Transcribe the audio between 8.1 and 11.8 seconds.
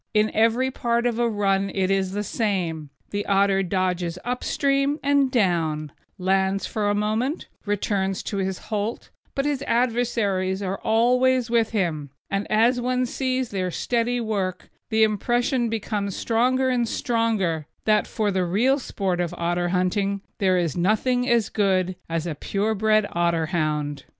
to his holt; but his adversaries are always with